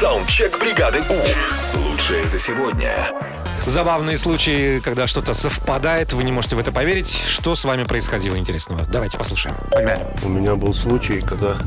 Саундчек 0.00 0.58
бригады 0.58 1.02
У. 1.10 1.78
Лучшее 1.78 2.26
за 2.26 2.38
сегодня. 2.38 3.10
Забавные 3.66 4.16
случаи, 4.16 4.80
когда 4.80 5.06
что-то 5.06 5.34
совпадает, 5.34 6.14
вы 6.14 6.24
не 6.24 6.32
можете 6.32 6.56
в 6.56 6.58
это 6.58 6.72
поверить. 6.72 7.10
Что 7.10 7.54
с 7.54 7.66
вами 7.66 7.82
происходило 7.82 8.38
интересного? 8.38 8.86
Давайте 8.90 9.18
послушаем. 9.18 9.56
Погнали. 9.70 10.06
У 10.22 10.30
меня 10.30 10.56
был 10.56 10.72
случай, 10.72 11.20
когда 11.20 11.58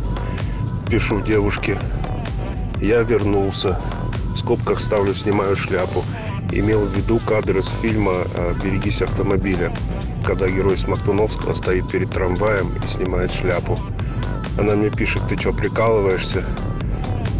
пишу 0.89 1.21
девушке, 1.21 1.77
я 2.81 3.03
вернулся, 3.03 3.79
в 4.33 4.37
скобках 4.39 4.79
ставлю, 4.79 5.13
снимаю 5.13 5.55
шляпу. 5.55 6.03
Имел 6.51 6.87
в 6.87 6.97
виду 6.97 7.19
кадр 7.19 7.57
из 7.57 7.69
фильма 7.83 8.25
э, 8.33 8.55
«Берегись 8.63 9.03
автомобиля», 9.03 9.71
когда 10.25 10.47
герой 10.47 10.75
Смоктуновского 10.75 11.53
стоит 11.53 11.87
перед 11.91 12.09
трамваем 12.09 12.73
и 12.83 12.87
снимает 12.87 13.31
шляпу. 13.31 13.77
Она 14.57 14.73
мне 14.73 14.89
пишет, 14.89 15.21
ты 15.29 15.39
что, 15.39 15.53
прикалываешься? 15.53 16.43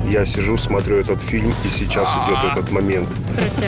Я 0.05 0.25
сижу, 0.25 0.57
смотрю 0.57 0.97
этот 0.97 1.21
фильм, 1.21 1.53
и 1.65 1.69
сейчас 1.69 2.15
идет 2.25 2.51
этот 2.51 2.71
момент. 2.71 3.09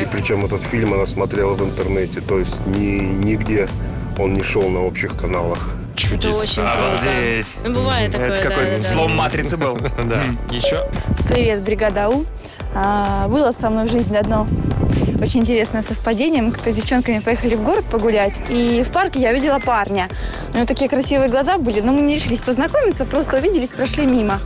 И 0.01 0.05
причем 0.11 0.45
этот 0.45 0.61
фильм 0.61 0.93
она 0.93 1.05
смотрела 1.05 1.53
в 1.53 1.63
интернете, 1.63 2.21
то 2.21 2.39
есть 2.39 2.65
ни, 2.67 2.99
нигде 2.99 3.67
он 4.17 4.33
не 4.33 4.43
шел 4.43 4.69
на 4.69 4.81
общих 4.83 5.17
каналах. 5.17 5.71
Это 6.11 6.29
очень 6.29 6.55
круто. 6.55 6.73
Обалдеть. 6.73 7.47
Ну, 7.63 7.73
бывает 7.73 8.11
такое, 8.11 8.27
Это 8.27 8.43
да, 8.43 8.49
какой 8.49 8.65
да, 8.65 8.77
да. 8.77 8.83
слом 8.83 9.15
матрицы 9.15 9.57
был. 9.57 9.77
Да. 10.05 10.23
Еще? 10.51 10.89
Привет, 11.29 11.63
бригада 11.63 12.09
У. 12.09 12.25
А, 12.73 13.27
было 13.29 13.53
со 13.53 13.69
мной 13.69 13.87
в 13.87 13.91
жизни 13.91 14.17
одно 14.17 14.45
очень 15.21 15.41
интересное 15.41 15.81
совпадение. 15.81 16.41
Мы 16.41 16.51
как-то 16.51 16.71
с 16.71 16.75
девчонками 16.75 17.19
поехали 17.19 17.55
в 17.55 17.63
город 17.63 17.85
погулять, 17.89 18.33
и 18.49 18.83
в 18.83 18.91
парке 18.91 19.21
я 19.21 19.31
увидела 19.31 19.59
парня. 19.59 20.09
У 20.53 20.57
него 20.57 20.65
такие 20.65 20.89
красивые 20.89 21.29
глаза 21.29 21.57
были, 21.57 21.79
но 21.81 21.93
мы 21.93 22.01
не 22.01 22.15
решились 22.15 22.41
познакомиться, 22.41 23.05
просто 23.05 23.37
увиделись, 23.37 23.69
прошли 23.69 24.05
мимо. 24.05 24.39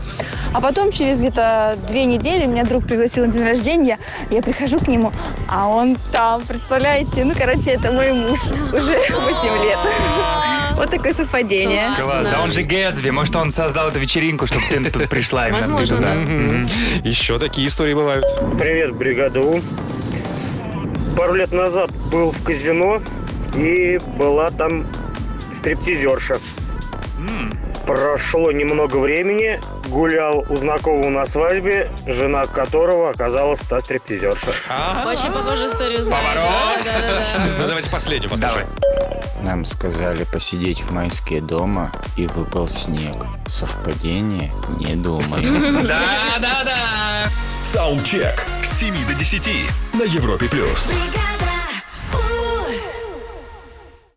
А 0.54 0.62
потом, 0.62 0.92
через 0.92 1.20
где-то 1.20 1.78
две 1.88 2.06
недели, 2.06 2.46
меня 2.46 2.64
друг 2.64 2.86
пригласил 2.86 3.26
на 3.26 3.32
день 3.32 3.44
рождения, 3.44 4.00
я 4.32 4.42
прихожу 4.42 4.80
к 4.80 4.88
нему, 4.88 5.12
а 5.48 5.68
он 5.68 5.96
там, 6.12 6.42
представляете? 6.42 7.24
Ну, 7.24 7.34
короче, 7.38 7.72
это 7.72 7.92
мой 7.92 8.12
муж 8.14 8.40
уже 8.74 8.98
8 9.10 9.64
лет. 9.64 9.78
Вот 10.76 10.90
такое 10.90 11.14
совпадение. 11.14 11.90
Класс. 12.00 12.28
Да 12.28 12.42
он 12.42 12.52
же 12.52 12.64
Гэтсби. 12.64 13.10
Может, 13.10 13.36
он 13.36 13.52
создал 13.52 13.90
эту 13.90 14.00
вечеринку, 14.00 14.48
чтобы 14.48 14.64
ты 14.70 14.90
тут 14.90 15.10
пришла 15.10 15.48
именно 15.48 15.60
Возможно, 15.62 16.02
да. 16.02 16.14
Еще 17.04 17.38
такие 17.38 17.68
истории 17.68 17.94
бывают. 17.94 18.26
Привет, 18.58 18.96
бригада 18.96 19.42
У. 19.42 19.62
Пару 21.18 21.34
лет 21.34 21.52
назад 21.52 21.92
был 22.12 22.32
в 22.32 22.42
казино 22.44 23.02
и 23.56 24.00
была 24.18 24.52
там 24.52 24.88
стриптизерша. 25.52 26.38
Прошло 27.90 28.52
немного 28.52 28.98
времени, 28.98 29.60
гулял 29.88 30.46
у 30.48 30.56
знакомого 30.58 31.10
на 31.10 31.26
свадьбе, 31.26 31.90
жена 32.06 32.46
которого 32.46 33.10
оказалась 33.10 33.62
та 33.62 33.80
стриптизерша. 33.80 34.52
Очень 35.08 35.32
похожую 35.32 35.70
историю 35.70 36.04
знаю. 36.04 36.24
Поворот. 36.24 36.52
Да, 36.86 36.92
да, 36.92 37.02
да, 37.02 37.46
да. 37.46 37.46
Ну, 37.58 37.68
давайте 37.68 37.90
последнюю 37.90 38.30
послушаем. 38.30 38.68
Нам 39.42 39.66
сказали 39.66 40.24
посидеть 40.24 40.84
в 40.84 40.92
майске 40.92 41.42
дома, 41.42 41.92
и 42.16 42.28
выпал 42.28 42.68
снег. 42.68 43.16
Совпадение? 43.48 44.54
Не 44.80 44.96
думаю. 44.96 45.82
Да, 45.82 46.38
да, 46.40 46.64
да. 46.64 47.28
Саундчек 47.64 48.46
с 48.62 48.78
7 48.78 48.94
до 49.08 49.16
10 49.16 49.50
на 49.94 50.04
Европе+. 50.04 50.46
плюс. 50.46 50.92
бригада 50.94 51.49